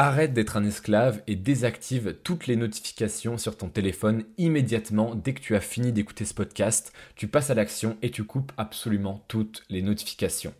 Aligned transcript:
Arrête 0.00 0.32
d'être 0.32 0.56
un 0.56 0.64
esclave 0.64 1.22
et 1.26 1.34
désactive 1.34 2.14
toutes 2.22 2.46
les 2.46 2.54
notifications 2.54 3.36
sur 3.36 3.56
ton 3.56 3.68
téléphone 3.68 4.22
immédiatement 4.36 5.16
dès 5.16 5.34
que 5.34 5.40
tu 5.40 5.56
as 5.56 5.60
fini 5.60 5.90
d'écouter 5.90 6.24
ce 6.24 6.34
podcast. 6.34 6.92
Tu 7.16 7.26
passes 7.26 7.50
à 7.50 7.54
l'action 7.54 7.96
et 8.00 8.12
tu 8.12 8.22
coupes 8.22 8.52
absolument 8.58 9.24
toutes 9.26 9.64
les 9.68 9.82
notifications. 9.82 10.54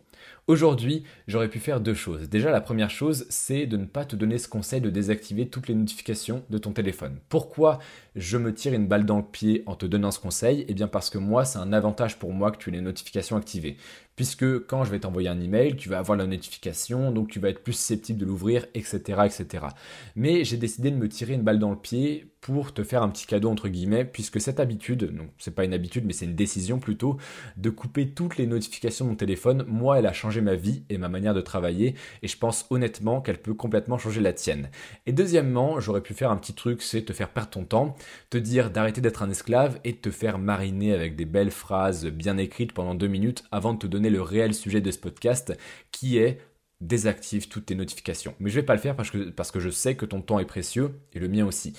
Aujourd'hui, 0.49 1.03
j'aurais 1.27 1.47
pu 1.47 1.59
faire 1.59 1.79
deux 1.79 1.93
choses. 1.93 2.27
Déjà, 2.27 2.49
la 2.49 2.59
première 2.59 2.89
chose, 2.89 3.27
c'est 3.29 3.67
de 3.67 3.77
ne 3.77 3.85
pas 3.85 4.03
te 4.03 4.15
donner 4.15 4.39
ce 4.39 4.47
conseil 4.47 4.81
de 4.81 4.89
désactiver 4.89 5.47
toutes 5.47 5.67
les 5.67 5.75
notifications 5.75 6.43
de 6.49 6.57
ton 6.57 6.71
téléphone. 6.71 7.19
Pourquoi 7.29 7.77
je 8.15 8.35
me 8.39 8.51
tire 8.51 8.73
une 8.73 8.87
balle 8.87 9.05
dans 9.05 9.17
le 9.17 9.23
pied 9.23 9.61
en 9.67 9.75
te 9.75 9.85
donnant 9.85 10.09
ce 10.09 10.19
conseil? 10.19 10.65
Eh 10.67 10.73
bien 10.73 10.87
parce 10.87 11.11
que 11.11 11.19
moi, 11.19 11.45
c'est 11.45 11.59
un 11.59 11.71
avantage 11.71 12.17
pour 12.17 12.33
moi 12.33 12.49
que 12.49 12.57
tu 12.57 12.71
aies 12.71 12.73
les 12.73 12.81
notifications 12.81 13.37
activées 13.37 13.77
puisque 14.19 14.67
quand 14.67 14.83
je 14.83 14.91
vais 14.91 14.99
t'envoyer 14.99 15.29
un 15.29 15.39
email, 15.39 15.77
tu 15.77 15.87
vas 15.87 15.97
avoir 15.97 16.17
la 16.17 16.27
notification, 16.27 17.13
donc 17.13 17.29
tu 17.29 17.39
vas 17.39 17.47
être 17.47 17.63
plus 17.63 17.71
susceptible 17.71 18.19
de 18.19 18.25
l'ouvrir, 18.25 18.65
etc., 18.73 18.97
etc. 19.23 19.67
Mais 20.17 20.43
j'ai 20.43 20.57
décidé 20.57 20.91
de 20.91 20.97
me 20.97 21.07
tirer 21.07 21.35
une 21.35 21.43
balle 21.43 21.57
dans 21.57 21.69
le 21.69 21.77
pied 21.77 22.29
pour 22.41 22.73
te 22.73 22.83
faire 22.83 23.01
un 23.01 23.07
petit 23.07 23.25
cadeau 23.25 23.49
entre 23.49 23.69
guillemets, 23.69 24.03
puisque 24.03 24.41
cette 24.41 24.59
habitude, 24.59 25.15
donc 25.15 25.29
c'est 25.37 25.55
pas 25.55 25.63
une 25.63 25.73
habitude, 25.73 26.03
mais 26.05 26.11
c'est 26.11 26.25
une 26.25 26.35
décision 26.35 26.79
plutôt, 26.79 27.15
de 27.55 27.69
couper 27.69 28.09
toutes 28.09 28.35
les 28.35 28.45
notifications 28.45 29.05
de 29.05 29.11
mon 29.11 29.15
téléphone, 29.15 29.63
moi, 29.69 29.97
elle 29.99 30.05
a 30.05 30.11
changé 30.11 30.38
ma 30.41 30.55
vie 30.55 30.83
et 30.89 30.97
ma 30.97 31.09
manière 31.09 31.33
de 31.33 31.41
travailler, 31.41 31.95
et 32.21 32.27
je 32.27 32.37
pense 32.37 32.65
honnêtement 32.69 33.21
qu'elle 33.21 33.39
peut 33.39 33.53
complètement 33.53 33.97
changer 33.97 34.21
la 34.21 34.33
tienne. 34.33 34.69
Et 35.05 35.13
deuxièmement, 35.13 35.79
j'aurais 35.79 36.01
pu 36.01 36.13
faire 36.13 36.31
un 36.31 36.37
petit 36.37 36.53
truc, 36.53 36.81
c'est 36.81 37.03
te 37.03 37.13
faire 37.13 37.29
perdre 37.29 37.49
ton 37.49 37.63
temps, 37.63 37.95
te 38.29 38.37
dire 38.37 38.71
d'arrêter 38.71 39.01
d'être 39.01 39.23
un 39.23 39.29
esclave 39.29 39.79
et 39.83 39.95
te 39.95 40.11
faire 40.11 40.39
mariner 40.39 40.93
avec 40.93 41.15
des 41.15 41.25
belles 41.25 41.51
phrases 41.51 42.05
bien 42.05 42.37
écrites 42.37 42.73
pendant 42.73 42.95
deux 42.95 43.07
minutes 43.07 43.43
avant 43.51 43.73
de 43.73 43.79
te 43.79 43.87
donner 43.87 44.09
le 44.09 44.21
réel 44.21 44.53
sujet 44.53 44.81
de 44.81 44.91
ce 44.91 44.97
podcast 44.97 45.57
qui 45.91 46.17
est 46.17 46.39
désactive 46.81 47.49
toutes 47.49 47.65
tes 47.67 47.75
notifications. 47.75 48.35
Mais 48.39 48.49
je 48.49 48.55
vais 48.55 48.65
pas 48.65 48.73
le 48.73 48.79
faire 48.79 48.95
parce 48.95 49.11
que, 49.11 49.29
parce 49.29 49.51
que 49.51 49.59
je 49.59 49.69
sais 49.69 49.95
que 49.95 50.05
ton 50.05 50.21
temps 50.21 50.39
est 50.39 50.45
précieux 50.45 50.99
et 51.13 51.19
le 51.19 51.27
mien 51.27 51.45
aussi. 51.45 51.73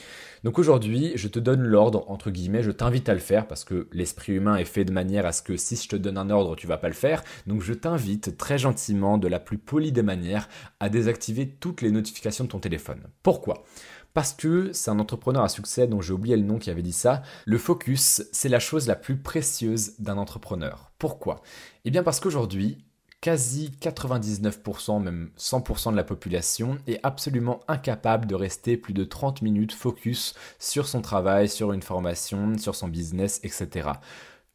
Donc 0.45 0.59
aujourd'hui, 0.59 1.13
je 1.15 1.29
te 1.29 1.39
donne 1.39 1.63
l'ordre, 1.63 2.05
entre 2.11 2.31
guillemets, 2.31 2.63
je 2.63 2.71
t'invite 2.71 3.09
à 3.09 3.15
le 3.15 3.21
faire 3.21 3.47
parce 3.47 3.65
que 3.65 3.89
l'esprit 3.93 4.35
humain 4.35 4.57
est 4.57 4.67
fait 4.67 4.85
de 4.85 4.93
manière 4.93 5.25
à 5.25 5.33
ce 5.33 5.43
que 5.43 5.57
si 5.57 5.77
je 5.77 5.89
te 5.89 5.97
donne 5.97 6.19
un 6.19 6.29
ordre, 6.29 6.55
tu 6.55 6.67
vas 6.67 6.77
pas 6.77 6.89
le 6.89 6.95
faire. 6.95 7.23
Donc 7.47 7.63
je 7.63 7.73
t'invite 7.73 8.37
très 8.37 8.59
gentiment, 8.59 9.17
de 9.17 9.29
la 9.29 9.41
plus 9.41 9.59
polie 9.59 9.93
des 9.93 10.03
manières, 10.03 10.49
à 10.81 10.91
désactiver 10.91 11.49
toutes 11.49 11.81
les 11.81 11.91
notifications 11.91 12.45
de 12.45 12.51
ton 12.51 12.61
téléphone. 12.61 13.01
Pourquoi? 13.23 13.65
Parce 14.13 14.33
que 14.33 14.73
c'est 14.73 14.91
un 14.91 14.99
entrepreneur 14.99 15.43
à 15.43 15.49
succès 15.49 15.87
dont 15.87 16.01
j'ai 16.01 16.13
oublié 16.13 16.37
le 16.37 16.43
nom 16.43 16.59
qui 16.59 16.71
avait 16.71 16.83
dit 16.83 16.93
ça. 16.93 17.23
Le 17.47 17.59
focus, 17.59 18.23
c'est 18.33 18.49
la 18.49 18.59
chose 18.59 18.89
la 18.89 18.97
plus 18.97 19.17
précieuse 19.17 19.93
d'un 19.99 20.19
entrepreneur. 20.19 20.91
Pourquoi? 20.99 21.43
Eh 21.85 21.91
bien 21.91 22.03
parce 22.03 22.19
qu'aujourd'hui, 22.19 22.85
quasi 23.21 23.71
99%, 23.81 25.03
même 25.03 25.31
100% 25.39 25.93
de 25.93 25.97
la 25.97 26.05
population 26.05 26.79
est 26.87 27.01
absolument 27.03 27.61
incapable 27.69 28.27
de 28.27 28.35
rester 28.35 28.77
plus 28.77 28.95
de 28.95 29.05
30 29.05 29.43
minutes 29.43 29.73
focus 29.73 30.35
sur 30.59 30.89
son 30.89 31.03
travail, 31.03 31.49
sur 31.49 31.73
une 31.73 31.83
formation, 31.83 32.57
sur 32.57 32.75
son 32.75 32.89
business, 32.89 33.41
etc. 33.43 33.91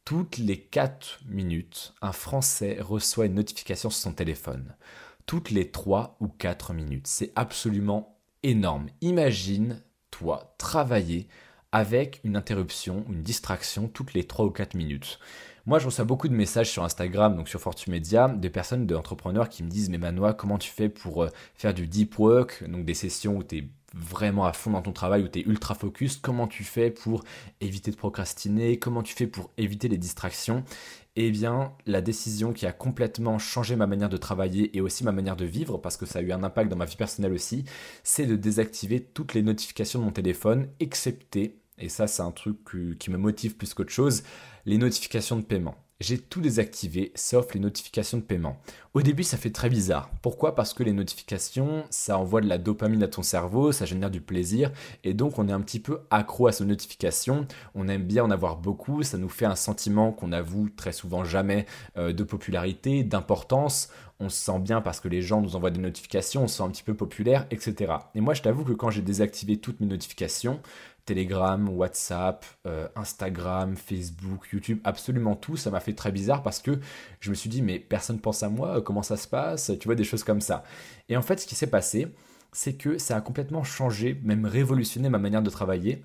Toutes 0.04 0.38
les 0.38 0.60
4 0.60 1.20
minutes, 1.28 1.94
un 2.00 2.12
Français 2.12 2.78
reçoit 2.80 3.26
une 3.26 3.34
notification 3.34 3.90
sur 3.90 4.00
son 4.00 4.12
téléphone. 4.12 4.74
Toutes 5.26 5.50
les 5.50 5.70
3 5.70 6.16
ou 6.20 6.28
4 6.28 6.72
minutes. 6.72 7.06
C'est 7.06 7.32
absolument 7.34 8.16
énorme. 8.42 8.86
Imagine, 9.00 9.82
toi, 10.10 10.54
travailler 10.58 11.28
avec 11.72 12.20
une 12.24 12.36
interruption, 12.36 13.04
une 13.08 13.22
distraction 13.22 13.88
toutes 13.88 14.14
les 14.14 14.24
3 14.24 14.46
ou 14.46 14.50
4 14.50 14.74
minutes. 14.74 15.18
Moi, 15.66 15.80
je 15.80 15.86
reçois 15.86 16.04
beaucoup 16.04 16.28
de 16.28 16.32
messages 16.32 16.70
sur 16.70 16.84
Instagram, 16.84 17.36
donc 17.36 17.48
sur 17.48 17.60
Fortune 17.60 17.92
Media, 17.92 18.28
des 18.28 18.50
personnes, 18.50 18.86
d'entrepreneurs 18.86 19.48
qui 19.48 19.64
me 19.64 19.68
disent 19.68 19.90
Mais 19.90 19.98
Manoa, 19.98 20.32
comment 20.32 20.58
tu 20.58 20.70
fais 20.70 20.88
pour 20.88 21.24
euh, 21.24 21.28
faire 21.56 21.74
du 21.74 21.88
deep 21.88 22.16
work, 22.20 22.62
donc 22.68 22.84
des 22.84 22.94
sessions 22.94 23.36
où 23.36 23.42
tu 23.42 23.58
es 23.58 23.68
vraiment 23.92 24.44
à 24.44 24.52
fond 24.52 24.70
dans 24.70 24.82
ton 24.82 24.92
travail, 24.92 25.24
où 25.24 25.28
tu 25.28 25.40
es 25.40 25.42
ultra 25.42 25.74
focus. 25.74 26.18
Comment 26.18 26.46
tu 26.46 26.62
fais 26.62 26.92
pour 26.92 27.24
éviter 27.60 27.90
de 27.90 27.96
procrastiner? 27.96 28.78
Comment 28.78 29.02
tu 29.02 29.16
fais 29.16 29.26
pour 29.26 29.50
éviter 29.58 29.88
les 29.88 29.98
distractions? 29.98 30.62
Eh 31.16 31.32
bien, 31.32 31.72
la 31.84 32.00
décision 32.00 32.52
qui 32.52 32.66
a 32.66 32.72
complètement 32.72 33.40
changé 33.40 33.74
ma 33.74 33.88
manière 33.88 34.08
de 34.08 34.18
travailler 34.18 34.76
et 34.76 34.80
aussi 34.80 35.02
ma 35.02 35.12
manière 35.12 35.34
de 35.34 35.46
vivre, 35.46 35.78
parce 35.78 35.96
que 35.96 36.06
ça 36.06 36.20
a 36.20 36.22
eu 36.22 36.30
un 36.30 36.44
impact 36.44 36.70
dans 36.70 36.76
ma 36.76 36.84
vie 36.84 36.94
personnelle 36.94 37.32
aussi, 37.32 37.64
c'est 38.04 38.26
de 38.26 38.36
désactiver 38.36 39.00
toutes 39.00 39.34
les 39.34 39.42
notifications 39.42 39.98
de 39.98 40.04
mon 40.04 40.12
téléphone, 40.12 40.68
excepté, 40.78 41.56
et 41.78 41.88
ça 41.88 42.06
c'est 42.06 42.22
un 42.22 42.32
truc 42.32 42.58
qui 42.98 43.10
me 43.10 43.18
motive 43.18 43.56
plus 43.56 43.74
qu'autre 43.74 43.92
chose, 43.92 44.22
les 44.64 44.78
notifications 44.78 45.36
de 45.36 45.44
paiement 45.44 45.76
j'ai 46.00 46.18
tout 46.18 46.40
désactivé 46.40 47.12
sauf 47.14 47.54
les 47.54 47.60
notifications 47.60 48.18
de 48.18 48.22
paiement. 48.22 48.58
Au 48.92 49.02
début, 49.02 49.22
ça 49.22 49.36
fait 49.36 49.50
très 49.50 49.68
bizarre. 49.68 50.10
Pourquoi? 50.22 50.54
Parce 50.54 50.74
que 50.74 50.82
les 50.82 50.92
notifications, 50.92 51.84
ça 51.90 52.18
envoie 52.18 52.40
de 52.40 52.48
la 52.48 52.58
dopamine 52.58 53.02
à 53.02 53.08
ton 53.08 53.22
cerveau, 53.22 53.72
ça 53.72 53.86
génère 53.86 54.10
du 54.10 54.20
plaisir 54.20 54.70
et 55.04 55.14
donc 55.14 55.38
on 55.38 55.48
est 55.48 55.52
un 55.52 55.60
petit 55.60 55.80
peu 55.80 56.00
accro 56.10 56.48
à 56.48 56.52
ces 56.52 56.64
notifications. 56.64 57.46
On 57.74 57.88
aime 57.88 58.04
bien 58.04 58.24
en 58.24 58.30
avoir 58.30 58.56
beaucoup, 58.56 59.02
ça 59.02 59.16
nous 59.16 59.28
fait 59.28 59.46
un 59.46 59.56
sentiment 59.56 60.12
qu'on 60.12 60.32
avoue 60.32 60.68
très 60.68 60.92
souvent 60.92 61.24
jamais 61.24 61.66
euh, 61.96 62.12
de 62.12 62.24
popularité, 62.24 63.02
d'importance. 63.02 63.88
On 64.18 64.28
se 64.30 64.36
sent 64.36 64.58
bien 64.60 64.80
parce 64.80 65.00
que 65.00 65.08
les 65.08 65.20
gens 65.20 65.42
nous 65.42 65.56
envoient 65.56 65.70
des 65.70 65.80
notifications, 65.80 66.44
on 66.44 66.48
se 66.48 66.58
sent 66.58 66.62
un 66.62 66.70
petit 66.70 66.82
peu 66.82 66.94
populaire, 66.94 67.46
etc. 67.50 67.92
Et 68.14 68.22
moi, 68.22 68.32
je 68.32 68.40
t'avoue 68.40 68.64
que 68.64 68.72
quand 68.72 68.88
j'ai 68.88 69.02
désactivé 69.02 69.58
toutes 69.58 69.80
mes 69.80 69.86
notifications, 69.86 70.60
Telegram, 71.06 71.68
WhatsApp, 71.68 72.44
euh, 72.66 72.88
Instagram, 72.96 73.76
Facebook, 73.76 74.48
YouTube, 74.52 74.80
absolument 74.84 75.36
tout. 75.36 75.56
Ça 75.56 75.70
m'a 75.70 75.80
fait 75.80 75.94
très 75.94 76.12
bizarre 76.12 76.42
parce 76.42 76.58
que 76.60 76.78
je 77.20 77.30
me 77.30 77.34
suis 77.34 77.48
dit, 77.48 77.62
mais 77.62 77.78
personne 77.78 78.20
pense 78.20 78.42
à 78.42 78.48
moi, 78.48 78.82
comment 78.82 79.02
ça 79.02 79.16
se 79.16 79.28
passe? 79.28 79.72
Tu 79.80 79.88
vois, 79.88 79.94
des 79.94 80.04
choses 80.04 80.24
comme 80.24 80.40
ça. 80.40 80.64
Et 81.08 81.16
en 81.16 81.22
fait, 81.22 81.40
ce 81.40 81.46
qui 81.46 81.54
s'est 81.54 81.68
passé, 81.68 82.08
c'est 82.52 82.74
que 82.74 82.98
ça 82.98 83.16
a 83.16 83.20
complètement 83.20 83.64
changé, 83.64 84.20
même 84.24 84.44
révolutionné 84.44 85.08
ma 85.08 85.18
manière 85.18 85.42
de 85.42 85.50
travailler. 85.50 86.02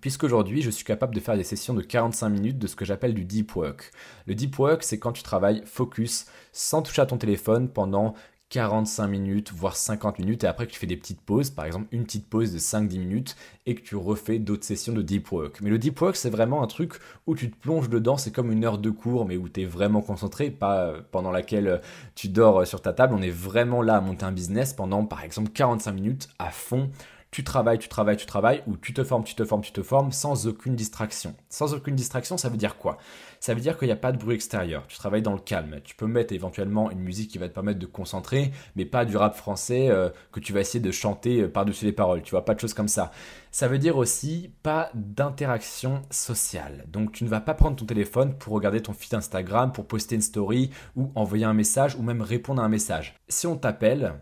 Puisqu'aujourd'hui, 0.00 0.62
je 0.62 0.70
suis 0.70 0.84
capable 0.84 1.14
de 1.14 1.20
faire 1.20 1.36
des 1.36 1.44
sessions 1.44 1.74
de 1.74 1.82
45 1.82 2.28
minutes 2.30 2.58
de 2.58 2.66
ce 2.66 2.74
que 2.74 2.84
j'appelle 2.84 3.14
du 3.14 3.24
deep 3.24 3.54
work. 3.54 3.92
Le 4.26 4.34
deep 4.34 4.58
work, 4.58 4.82
c'est 4.82 4.98
quand 4.98 5.12
tu 5.12 5.22
travailles 5.22 5.62
focus, 5.66 6.26
sans 6.50 6.82
toucher 6.82 7.02
à 7.02 7.06
ton 7.06 7.18
téléphone 7.18 7.68
pendant 7.68 8.14
45 8.52 9.08
minutes, 9.08 9.50
voire 9.50 9.76
50 9.76 10.18
minutes, 10.18 10.44
et 10.44 10.46
après 10.46 10.66
que 10.66 10.72
tu 10.72 10.78
fais 10.78 10.86
des 10.86 10.98
petites 10.98 11.22
pauses, 11.22 11.48
par 11.48 11.64
exemple 11.64 11.86
une 11.90 12.04
petite 12.04 12.28
pause 12.28 12.52
de 12.52 12.58
5-10 12.58 12.98
minutes, 12.98 13.36
et 13.64 13.74
que 13.74 13.80
tu 13.80 13.96
refais 13.96 14.38
d'autres 14.38 14.64
sessions 14.64 14.92
de 14.92 15.00
deep 15.00 15.32
work. 15.32 15.62
Mais 15.62 15.70
le 15.70 15.78
deep 15.78 15.98
work, 15.98 16.16
c'est 16.16 16.28
vraiment 16.28 16.62
un 16.62 16.66
truc 16.66 16.98
où 17.26 17.34
tu 17.34 17.50
te 17.50 17.56
plonges 17.56 17.88
dedans, 17.88 18.18
c'est 18.18 18.30
comme 18.30 18.52
une 18.52 18.62
heure 18.66 18.76
de 18.76 18.90
cours, 18.90 19.24
mais 19.24 19.38
où 19.38 19.48
tu 19.48 19.62
es 19.62 19.64
vraiment 19.64 20.02
concentré, 20.02 20.50
pas 20.50 20.84
euh, 20.84 21.00
pendant 21.12 21.30
laquelle 21.30 21.66
euh, 21.66 21.78
tu 22.14 22.28
dors 22.28 22.60
euh, 22.60 22.64
sur 22.66 22.82
ta 22.82 22.92
table, 22.92 23.14
on 23.16 23.22
est 23.22 23.30
vraiment 23.30 23.80
là 23.80 23.96
à 23.96 24.00
monter 24.02 24.26
un 24.26 24.32
business 24.32 24.74
pendant, 24.74 25.06
par 25.06 25.24
exemple, 25.24 25.50
45 25.50 25.92
minutes 25.92 26.28
à 26.38 26.50
fond 26.50 26.90
tu 27.32 27.44
travailles, 27.44 27.78
tu 27.78 27.88
travailles, 27.88 28.18
tu 28.18 28.26
travailles, 28.26 28.62
ou 28.66 28.76
tu 28.76 28.92
te 28.92 29.02
formes, 29.02 29.24
tu 29.24 29.34
te 29.34 29.42
formes, 29.42 29.62
tu 29.62 29.72
te 29.72 29.82
formes, 29.82 30.12
sans 30.12 30.46
aucune 30.46 30.76
distraction. 30.76 31.34
Sans 31.48 31.72
aucune 31.72 31.96
distraction, 31.96 32.36
ça 32.36 32.50
veut 32.50 32.58
dire 32.58 32.76
quoi? 32.76 32.98
Ça 33.40 33.54
veut 33.54 33.60
dire 33.62 33.78
qu'il 33.78 33.88
n'y 33.88 33.92
a 33.92 33.96
pas 33.96 34.12
de 34.12 34.18
bruit 34.18 34.34
extérieur, 34.34 34.86
tu 34.86 34.98
travailles 34.98 35.22
dans 35.22 35.32
le 35.32 35.40
calme. 35.40 35.80
Tu 35.82 35.96
peux 35.96 36.06
mettre 36.06 36.34
éventuellement 36.34 36.90
une 36.90 37.00
musique 37.00 37.30
qui 37.30 37.38
va 37.38 37.48
te 37.48 37.54
permettre 37.54 37.78
de 37.78 37.86
concentrer, 37.86 38.52
mais 38.76 38.84
pas 38.84 39.06
du 39.06 39.16
rap 39.16 39.34
français 39.34 39.88
euh, 39.88 40.10
que 40.30 40.40
tu 40.40 40.52
vas 40.52 40.60
essayer 40.60 40.78
de 40.78 40.90
chanter 40.90 41.40
euh, 41.40 41.48
par-dessus 41.48 41.86
les 41.86 41.92
paroles, 41.92 42.20
tu 42.20 42.32
vois, 42.32 42.44
pas 42.44 42.54
de 42.54 42.60
choses 42.60 42.74
comme 42.74 42.86
ça. 42.86 43.12
Ça 43.50 43.66
veut 43.66 43.78
dire 43.78 43.96
aussi 43.96 44.52
pas 44.62 44.90
d'interaction 44.92 46.02
sociale. 46.10 46.84
Donc 46.88 47.12
tu 47.12 47.24
ne 47.24 47.30
vas 47.30 47.40
pas 47.40 47.54
prendre 47.54 47.76
ton 47.76 47.86
téléphone 47.86 48.36
pour 48.36 48.52
regarder 48.52 48.82
ton 48.82 48.92
feed 48.92 49.14
Instagram, 49.14 49.72
pour 49.72 49.86
poster 49.86 50.16
une 50.16 50.20
story, 50.20 50.68
ou 50.96 51.10
envoyer 51.14 51.46
un 51.46 51.54
message, 51.54 51.96
ou 51.96 52.02
même 52.02 52.20
répondre 52.20 52.60
à 52.60 52.66
un 52.66 52.68
message. 52.68 53.14
Si 53.26 53.46
on 53.46 53.56
t'appelle, 53.56 54.20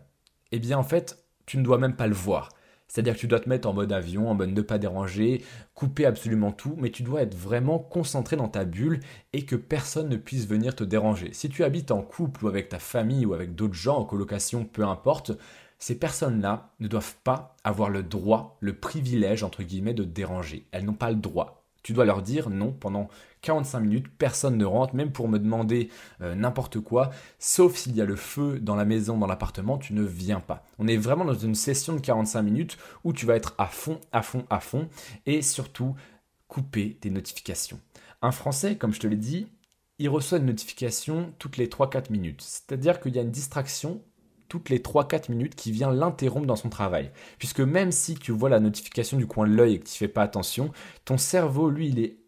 eh 0.53 0.60
bien 0.60 0.78
en 0.78 0.84
fait, 0.84 1.25
tu 1.44 1.59
ne 1.59 1.65
dois 1.65 1.78
même 1.78 1.97
pas 1.97 2.06
le 2.06 2.15
voir. 2.15 2.50
C'est-à-dire 2.91 3.15
que 3.15 3.21
tu 3.21 3.28
dois 3.28 3.39
te 3.39 3.49
mettre 3.49 3.69
en 3.69 3.73
mode 3.73 3.93
avion, 3.93 4.28
en 4.28 4.34
mode 4.34 4.51
ne 4.51 4.62
pas 4.62 4.78
déranger, 4.78 5.45
couper 5.75 6.06
absolument 6.06 6.51
tout, 6.51 6.75
mais 6.77 6.91
tu 6.91 7.05
dois 7.05 7.23
être 7.23 7.37
vraiment 7.37 7.78
concentré 7.78 8.34
dans 8.34 8.49
ta 8.49 8.65
bulle 8.65 8.99
et 9.33 9.45
que 9.45 9.55
personne 9.55 10.09
ne 10.09 10.17
puisse 10.17 10.49
venir 10.49 10.75
te 10.75 10.83
déranger. 10.83 11.33
Si 11.33 11.49
tu 11.49 11.62
habites 11.62 11.93
en 11.93 12.03
couple 12.03 12.45
ou 12.45 12.49
avec 12.49 12.69
ta 12.69 12.81
famille 12.81 13.25
ou 13.25 13.33
avec 13.33 13.55
d'autres 13.55 13.75
gens 13.75 13.99
en 13.99 14.05
colocation, 14.05 14.65
peu 14.65 14.83
importe, 14.83 15.31
ces 15.79 16.00
personnes-là 16.00 16.73
ne 16.81 16.89
doivent 16.89 17.15
pas 17.23 17.56
avoir 17.62 17.91
le 17.91 18.03
droit, 18.03 18.59
le 18.59 18.75
privilège, 18.75 19.44
entre 19.44 19.62
guillemets, 19.62 19.94
de 19.94 20.03
te 20.03 20.09
déranger. 20.09 20.67
Elles 20.73 20.85
n'ont 20.85 20.93
pas 20.93 21.11
le 21.11 21.17
droit. 21.17 21.60
Tu 21.82 21.93
dois 21.93 22.05
leur 22.05 22.23
dire 22.23 22.50
non 22.50 22.73
pendant 22.73 23.09
45 23.43 23.81
minutes, 23.81 24.06
personne 24.19 24.56
ne 24.56 24.65
rentre, 24.65 24.94
même 24.94 25.12
pour 25.12 25.29
me 25.29 25.38
demander 25.38 25.88
euh, 26.21 26.35
n'importe 26.35 26.81
quoi, 26.81 27.11
sauf 27.38 27.77
s'il 27.77 27.97
y 27.97 28.00
a 28.00 28.05
le 28.05 28.17
feu 28.17 28.59
dans 28.61 28.75
la 28.75 28.85
maison, 28.85 29.17
dans 29.17 29.27
l'appartement, 29.27 29.79
tu 29.79 29.94
ne 29.94 30.03
viens 30.03 30.41
pas. 30.41 30.65
On 30.79 30.87
est 30.87 30.97
vraiment 30.97 31.25
dans 31.25 31.35
une 31.35 31.55
session 31.55 31.94
de 31.94 32.00
45 32.00 32.43
minutes 32.43 32.79
où 33.05 33.12
tu 33.12 33.27
vas 33.27 33.37
être 33.37 33.55
à 33.59 33.67
fond, 33.67 34.00
à 34.12 34.23
fond, 34.23 34.44
à 34.50 34.61
fond, 34.61 34.88
et 35.27 35.43
surtout 35.43 35.94
couper 36.49 36.99
tes 37.00 37.11
notifications. 37.11 37.81
Un 38.23 38.33
Français, 38.33 38.76
comme 38.76 38.93
je 38.93 39.00
te 39.00 39.06
l'ai 39.06 39.17
dit, 39.17 39.49
il 39.99 40.09
reçoit 40.09 40.38
une 40.38 40.47
notification 40.47 41.33
toutes 41.38 41.56
les 41.56 41.69
3-4 41.69 42.11
minutes. 42.11 42.43
C'est-à-dire 42.43 43.00
qu'il 43.00 43.15
y 43.15 43.19
a 43.19 43.23
une 43.23 43.31
distraction 43.31 44.03
toutes 44.50 44.69
les 44.69 44.81
3-4 44.81 45.31
minutes 45.31 45.55
qui 45.55 45.73
vient 45.73 45.91
l'interrompre 45.91 46.47
dans 46.47 46.56
son 46.56 46.69
travail. 46.69 47.11
Puisque 47.38 47.61
même 47.61 47.93
si 47.93 48.17
tu 48.17 48.32
vois 48.32 48.50
la 48.50 48.61
notification 48.61 49.17
du 49.17 49.26
coin 49.26 49.47
de 49.47 49.55
l'œil 49.55 49.75
et 49.75 49.79
que 49.79 49.88
tu 49.88 49.97
fais 49.97 50.08
pas 50.08 50.23
attention, 50.23 50.73
ton 51.06 51.17
cerveau, 51.17 51.70
lui, 51.70 51.88
il 51.88 52.00
est 52.00 52.19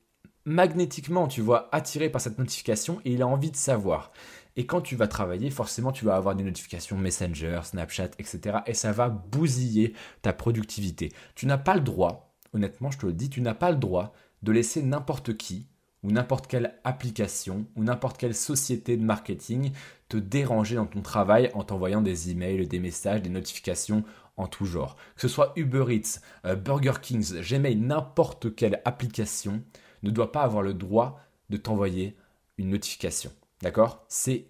magnétiquement, 0.45 1.27
tu 1.29 1.41
vois, 1.41 1.69
attiré 1.73 2.09
par 2.09 2.21
cette 2.21 2.39
notification 2.39 3.01
et 3.05 3.13
il 3.13 3.23
a 3.23 3.27
envie 3.27 3.51
de 3.51 3.57
savoir. 3.57 4.13
Et 4.55 4.67
quand 4.67 4.81
tu 4.81 4.95
vas 4.95 5.09
travailler, 5.09 5.51
forcément, 5.51 5.93
tu 5.93 6.05
vas 6.05 6.15
avoir 6.15 6.37
des 6.37 6.45
notifications 6.45 6.97
Messenger, 6.97 7.61
Snapchat, 7.65 8.11
etc. 8.19 8.59
Et 8.67 8.75
ça 8.75 8.93
va 8.93 9.09
bousiller 9.09 9.95
ta 10.23 10.33
productivité. 10.33 11.13
Tu 11.35 11.47
n'as 11.47 11.59
pas 11.59 11.75
le 11.75 11.81
droit, 11.81 12.37
honnêtement, 12.53 12.93
je 12.93 12.99
te 12.99 13.07
le 13.07 13.13
dis, 13.13 13.31
tu 13.31 13.41
n'as 13.41 13.55
pas 13.55 13.73
le 13.73 13.79
droit 13.79 14.15
de 14.43 14.53
laisser 14.53 14.83
n'importe 14.83 15.37
qui 15.37 15.67
ou 16.03 16.11
n'importe 16.11 16.47
quelle 16.47 16.75
application 16.85 17.67
ou 17.77 17.85
n'importe 17.85 18.19
quelle 18.19 18.35
société 18.35 18.97
de 18.97 19.05
marketing 19.05 19.73
te 20.09 20.17
déranger 20.17 20.77
dans 20.77 20.87
ton 20.87 21.01
travail 21.01 21.51
en 21.55 21.63
t'envoyant 21.63 22.03
des 22.03 22.31
emails, 22.31 22.67
des 22.67 22.81
messages, 22.81 23.23
des 23.23 23.31
notifications 23.31 24.05
en 24.37 24.47
tout 24.47 24.65
genre. 24.65 24.97
Que 25.15 25.23
ce 25.23 25.29
soit 25.29 25.53
Uber 25.57 25.95
Eats, 25.95 26.21
euh, 26.45 26.57
Burger 26.57 26.95
Kings, 27.01 27.41
Gmail, 27.41 27.77
n'importe 27.77 28.55
quelle 28.55 28.81
application 28.85 29.63
ne 30.03 30.11
doit 30.11 30.33
pas 30.33 30.43
avoir 30.43 30.63
le 30.63 30.75
droit 30.75 31.21
de 31.51 31.57
t'envoyer 31.57 32.17
une 32.59 32.71
notification. 32.71 33.31
D'accord? 33.61 34.05
C'est 34.09 34.47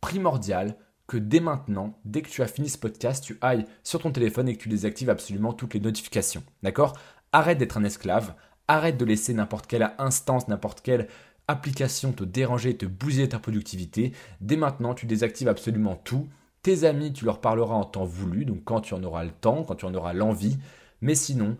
primordial 0.00 0.76
que 1.06 1.16
dès 1.16 1.40
maintenant, 1.40 1.98
dès 2.04 2.22
que 2.22 2.28
tu 2.28 2.42
as 2.42 2.48
fini 2.48 2.68
ce 2.68 2.78
podcast, 2.78 3.22
tu 3.22 3.38
ailles 3.40 3.66
sur 3.82 4.00
ton 4.00 4.10
téléphone 4.10 4.48
et 4.48 4.56
que 4.56 4.62
tu 4.62 4.68
désactives 4.68 5.10
absolument 5.10 5.52
toutes 5.52 5.74
les 5.74 5.80
notifications. 5.80 6.42
D'accord? 6.62 6.94
Arrête 7.32 7.58
d'être 7.58 7.76
un 7.76 7.84
esclave, 7.84 8.34
arrête 8.68 8.96
de 8.96 9.04
laisser 9.04 9.34
n'importe 9.34 9.66
quelle 9.66 9.92
instance, 9.98 10.48
n'importe 10.48 10.80
quelle 10.80 11.08
application 11.48 12.12
te 12.12 12.24
déranger 12.24 12.70
et 12.70 12.76
te 12.76 12.86
bousiller 12.86 13.28
ta 13.28 13.38
productivité. 13.38 14.12
Dès 14.40 14.56
maintenant, 14.56 14.94
tu 14.94 15.06
désactives 15.06 15.48
absolument 15.48 15.96
tout. 15.96 16.28
Tes 16.62 16.84
amis, 16.84 17.12
tu 17.12 17.24
leur 17.24 17.40
parleras 17.40 17.74
en 17.74 17.84
temps 17.84 18.04
voulu, 18.04 18.44
donc 18.44 18.64
quand 18.64 18.80
tu 18.80 18.94
en 18.94 19.04
auras 19.04 19.24
le 19.24 19.30
temps, 19.30 19.62
quand 19.62 19.76
tu 19.76 19.84
en 19.84 19.94
auras 19.94 20.12
l'envie. 20.12 20.58
Mais 21.00 21.14
sinon, 21.14 21.56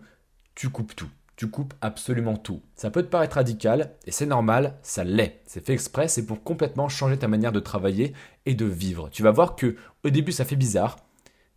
tu 0.55 0.69
coupes 0.69 0.95
tout 0.95 1.09
tu 1.37 1.47
coupes 1.47 1.75
absolument 1.81 2.35
tout. 2.35 2.61
Ça 2.75 2.89
peut 2.89 3.03
te 3.03 3.09
paraître 3.09 3.35
radical, 3.35 3.93
et 4.05 4.11
c'est 4.11 4.25
normal, 4.25 4.75
ça 4.81 5.03
l'est. 5.03 5.39
C'est 5.45 5.63
fait 5.63 5.73
exprès, 5.73 6.07
c'est 6.07 6.25
pour 6.25 6.43
complètement 6.43 6.89
changer 6.89 7.17
ta 7.17 7.27
manière 7.27 7.51
de 7.51 7.59
travailler 7.59 8.13
et 8.47 8.55
de 8.55 8.65
vivre. 8.65 9.09
Tu 9.11 9.21
vas 9.21 9.31
voir 9.31 9.55
que 9.55 9.75
au 10.03 10.09
début 10.09 10.31
ça 10.31 10.45
fait 10.45 10.55
bizarre, 10.55 10.97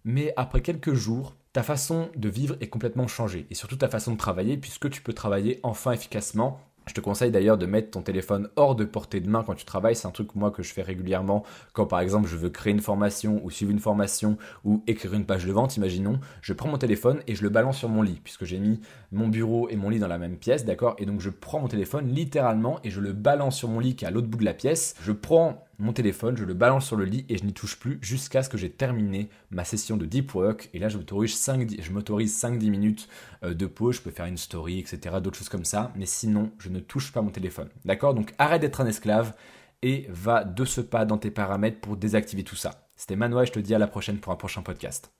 mais 0.04 0.34
après 0.36 0.60
quelques 0.60 0.92
jours, 0.92 1.34
ta 1.52 1.62
façon 1.62 2.08
de 2.16 2.28
vivre 2.28 2.56
est 2.60 2.68
complètement 2.68 3.08
changée, 3.08 3.46
et 3.50 3.54
surtout 3.54 3.76
ta 3.76 3.88
façon 3.88 4.12
de 4.12 4.18
travailler, 4.18 4.56
puisque 4.56 4.90
tu 4.90 5.02
peux 5.02 5.12
travailler 5.12 5.60
enfin 5.62 5.92
efficacement 5.92 6.60
je 6.90 6.94
te 6.94 7.00
conseille 7.00 7.30
d'ailleurs 7.30 7.56
de 7.56 7.66
mettre 7.66 7.92
ton 7.92 8.02
téléphone 8.02 8.48
hors 8.56 8.74
de 8.74 8.84
portée 8.84 9.20
de 9.20 9.28
main 9.28 9.44
quand 9.44 9.54
tu 9.54 9.64
travailles. 9.64 9.94
C'est 9.94 10.08
un 10.08 10.12
truc 10.12 10.34
moi 10.34 10.50
que 10.50 10.62
je 10.62 10.72
fais 10.72 10.82
régulièrement 10.82 11.44
quand 11.72 11.86
par 11.86 12.00
exemple 12.00 12.28
je 12.28 12.36
veux 12.36 12.50
créer 12.50 12.72
une 12.72 12.80
formation 12.80 13.40
ou 13.44 13.50
suivre 13.50 13.70
une 13.70 13.78
formation 13.78 14.38
ou 14.64 14.82
écrire 14.88 15.14
une 15.14 15.24
page 15.24 15.44
de 15.44 15.52
vente, 15.52 15.76
imaginons. 15.76 16.18
Je 16.42 16.52
prends 16.52 16.68
mon 16.68 16.78
téléphone 16.78 17.20
et 17.28 17.36
je 17.36 17.42
le 17.42 17.48
balance 17.48 17.78
sur 17.78 17.88
mon 17.88 18.02
lit 18.02 18.20
puisque 18.24 18.44
j'ai 18.44 18.58
mis 18.58 18.80
mon 19.12 19.28
bureau 19.28 19.68
et 19.68 19.76
mon 19.76 19.88
lit 19.88 20.00
dans 20.00 20.08
la 20.08 20.18
même 20.18 20.36
pièce, 20.36 20.64
d'accord? 20.64 20.96
Et 20.98 21.06
donc 21.06 21.20
je 21.20 21.30
prends 21.30 21.60
mon 21.60 21.68
téléphone 21.68 22.08
littéralement 22.08 22.80
et 22.82 22.90
je 22.90 23.00
le 23.00 23.12
balance 23.12 23.56
sur 23.56 23.68
mon 23.68 23.78
lit 23.78 23.94
qui 23.94 24.04
est 24.04 24.08
à 24.08 24.10
l'autre 24.10 24.28
bout 24.28 24.38
de 24.38 24.44
la 24.44 24.54
pièce. 24.54 24.96
Je 25.02 25.12
prends 25.12 25.64
mon 25.80 25.92
téléphone, 25.92 26.36
je 26.36 26.44
le 26.44 26.54
balance 26.54 26.86
sur 26.86 26.96
le 26.96 27.04
lit 27.04 27.24
et 27.28 27.38
je 27.38 27.44
n'y 27.44 27.52
touche 27.52 27.78
plus 27.78 27.98
jusqu'à 28.02 28.42
ce 28.42 28.48
que 28.48 28.58
j'ai 28.58 28.70
terminé 28.70 29.30
ma 29.50 29.64
session 29.64 29.96
de 29.96 30.06
deep 30.06 30.34
work. 30.34 30.68
Et 30.74 30.78
là, 30.78 30.88
je 30.88 30.98
m'autorise 30.98 31.34
5-10 31.34 32.70
minutes 32.70 33.08
euh, 33.42 33.54
de 33.54 33.66
pause, 33.66 33.96
je 33.96 34.02
peux 34.02 34.10
faire 34.10 34.26
une 34.26 34.36
story, 34.36 34.78
etc., 34.78 35.16
d'autres 35.22 35.38
choses 35.38 35.48
comme 35.48 35.64
ça. 35.64 35.92
Mais 35.96 36.06
sinon, 36.06 36.52
je 36.58 36.68
ne 36.68 36.80
touche 36.80 37.12
pas 37.12 37.22
mon 37.22 37.30
téléphone. 37.30 37.68
D'accord? 37.84 38.14
Donc 38.14 38.34
arrête 38.38 38.60
d'être 38.60 38.80
un 38.80 38.86
esclave 38.86 39.34
et 39.82 40.06
va 40.10 40.44
de 40.44 40.64
ce 40.64 40.80
pas 40.80 41.04
dans 41.04 41.18
tes 41.18 41.30
paramètres 41.30 41.80
pour 41.80 41.96
désactiver 41.96 42.44
tout 42.44 42.56
ça. 42.56 42.88
C'était 42.96 43.16
Manoa, 43.16 43.44
je 43.44 43.52
te 43.52 43.60
dis 43.60 43.74
à 43.74 43.78
la 43.78 43.86
prochaine 43.86 44.18
pour 44.18 44.32
un 44.32 44.36
prochain 44.36 44.62
podcast. 44.62 45.10